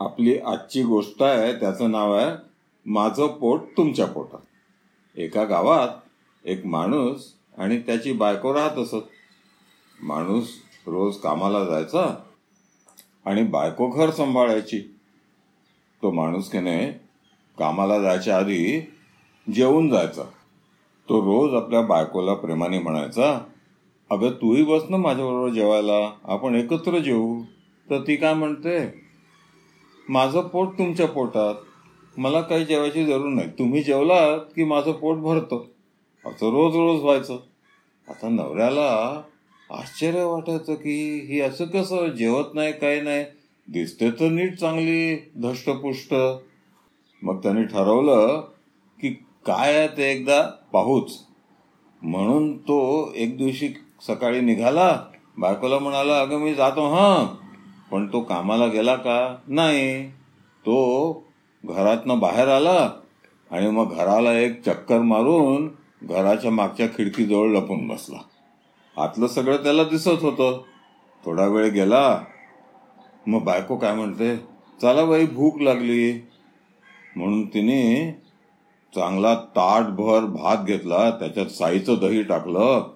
[0.00, 2.36] आपली आजची गोष्ट आहे त्याचं नाव आहे
[2.86, 4.38] माझं पोट तुमच्या पोटात.
[5.16, 5.88] एका गावात
[6.44, 9.08] एक माणूस आणि त्याची बायको राहत असत.
[10.02, 10.48] माणूस
[10.86, 12.14] रोज कामाला जायचा
[13.24, 14.78] आणि बायको घर सांभाळायची.
[16.02, 16.88] तो माणूस केने
[17.58, 18.80] कामाला जायच्या आधी
[19.54, 20.22] जेवून जायचा.
[21.08, 23.40] तो रोज आपल्या बायकोला प्रेमाने म्हणायचा
[24.10, 27.42] अगं तूही बस ना माझ्याबरोबर जेवायला आपण एकत्र जेवू
[27.90, 29.07] तर ती काय म्हणते?
[30.08, 31.54] माझं पोट तुमच्या पोटात.
[32.16, 33.48] मला काही जेवायची जरूर नाही.
[33.48, 35.64] तुम्ही जेवलात की माझं पोट भरतं.
[36.24, 37.38] असं रोज रोज व्हायचं.
[38.08, 39.22] आता नवऱ्याला
[39.70, 43.24] आश्चर्य वाटायचं की ही असं कसं जेवत नाही काही नाही.
[43.68, 46.14] दिसते तर नीट चांगली धष्टपुष्ट.
[47.22, 48.40] मग त्यांनी ठरवलं
[49.00, 49.08] की
[49.46, 50.42] काय आहे ते एकदा
[50.72, 51.24] पाहूच.
[52.02, 53.68] म्हणून तो एक दिवशी
[54.06, 55.04] सकाळी निघाला.
[55.38, 57.47] बायकोला म्हणाला अगं मी जातो हां.
[57.90, 59.36] पण तो कामाला गेला का?
[59.48, 60.10] नाही.
[60.66, 61.12] तो
[61.64, 62.90] घरातनं बाहेर आला
[63.50, 65.70] आणि मग घराला एक चक्कर मारून
[66.02, 68.18] घराच्या मागच्या खिडकीजवळ लपून बसला.
[69.02, 70.62] आतलं सगळं त्याला दिसत होतं.
[71.24, 72.20] थोडा वेळ गेला.
[73.26, 74.36] मग बायको काय म्हणते?
[74.82, 76.12] चला बाई भूक लागली.
[77.16, 78.12] म्हणून तिने
[78.94, 82.90] चांगला ताटभर भात घेतला त्याच्यात साईचं दही टाकलं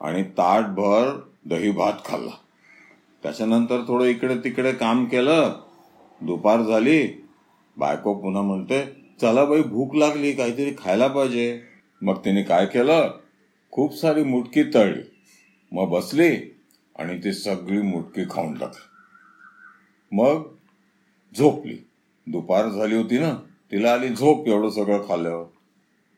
[0.00, 2.30] आणि ताटभर दही भात खाल्ला.
[3.26, 5.60] त्याच्यानंतर थोडं इकडे तिकडे काम केलं
[6.20, 7.24] दुपार झाली
[7.76, 8.84] बायको पुन्हा म्हणते
[9.20, 11.62] चला बाई भूक लागली काहीतरी खायला पाहिजे.
[12.02, 13.10] मग तिने काय केलं?
[13.70, 15.02] खूप सारी मुटकी तळली.
[15.72, 16.36] मग बसली
[16.98, 18.86] आणि ती सगळी मुटकी खाऊन टाकली.
[20.12, 20.42] मग
[21.38, 21.76] झोपली.
[22.26, 23.34] दुपार झाली होती ना
[23.72, 25.44] तिला आली झोप एवढं सगळं खाल्ल्यावर.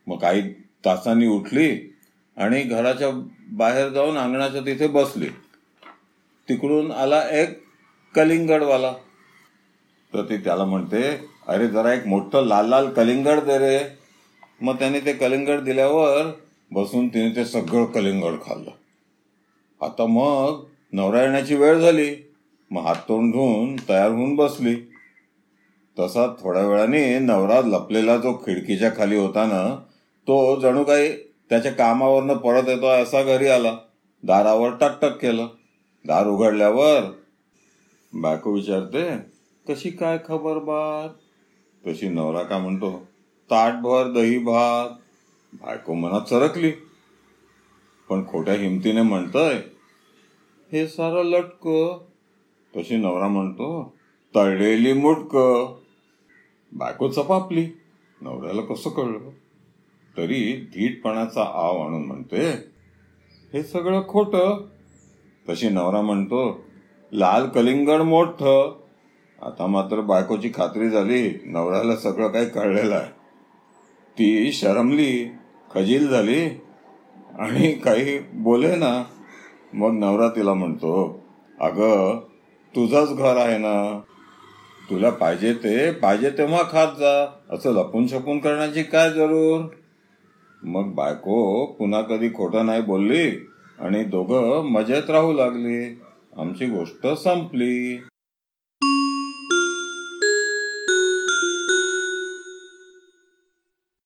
[0.06, 0.53] मग काही
[0.84, 1.94] तासांनी उठली
[2.37, 3.09] आणि घराच्या
[3.53, 5.28] बाहेर जाऊन अंगणाच्या तिथे बसली.
[6.48, 7.62] तिकडून आला एक
[8.14, 8.92] कलिंगडवाला.
[10.14, 13.81] तर ती त्याला म्हणते अरे जरा एक मोठं लाल लाल कलिंगड दे रे.
[14.60, 16.32] मग त्याने ते कलिंगड दिल्यावर
[16.70, 18.70] बसून तिने ते सगळं कलिंगड खाल्लं.
[19.81, 22.32] आता मग नवरा येण्याची वेळ झाली.
[22.70, 24.75] मग हात तोंड धुवून तयार होऊन बसली.
[25.98, 29.76] तसा थोड्या वेळाने नवरा लपलेला जो खिडकीच्या खाली होता ना
[30.26, 33.76] तो जणू काही त्याच्या कामावरनं परत येतो असा घरी आला.
[34.22, 35.47] दारावर टकटक केलं.
[36.06, 37.00] दार उघडल्यावर
[38.14, 39.16] बायको विचारते
[39.69, 41.09] कशी काय खबर बात
[41.86, 43.06] तशी नवरा का म्हणतो
[43.50, 44.91] ताटभर दही भात.
[45.53, 46.70] बायको मनात सरकली.
[48.08, 49.60] पण खोट्या हिमतीने म्हणतय
[50.72, 51.69] हे सारं लटक.
[52.76, 53.97] तशी नवरा म्हणतो
[54.34, 55.37] तळलेली मुटक.
[56.72, 57.69] बायको चपापली.
[58.20, 59.31] नवऱ्याला कसं कळलं?
[60.16, 62.50] तरी धीटपणाचा आव आणून म्हणते
[63.53, 64.69] हे सगळं खोटं.
[65.48, 66.41] तशी नवरा म्हणतो
[67.12, 68.42] लाल कलिंगड मोठ.
[69.38, 73.10] आता मात्र बायकोची खात्री झाली नवऱ्याला सगळं काही कळलेलं आहे.
[74.16, 75.31] ती शरमली
[75.70, 76.42] खजील झाली
[77.38, 79.03] आणि काही बोले ना
[79.75, 80.92] मग नवरा तिला म्हणतो
[81.60, 82.20] अगं
[82.75, 84.00] तुझंच घर आहे ना.
[84.91, 87.12] तुला पाहिजे ते पाहिजे तेव्हा खात जा
[87.50, 89.64] असं लपून छपून करण्याची काय जरूर?
[90.62, 93.31] मग बायको पुन्हा कधी खोटं नाही बोलली
[93.81, 96.00] आणि दोघं मजेत राहू लागले.
[96.37, 98.07] आमची गोष्ट संपली.